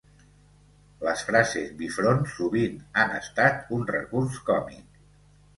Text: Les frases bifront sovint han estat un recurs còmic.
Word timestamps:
Les 1.07 1.25
frases 1.27 1.69
bifront 1.83 2.25
sovint 2.37 2.79
han 3.03 3.13
estat 3.19 3.71
un 3.79 3.87
recurs 3.93 4.41
còmic. 4.49 5.03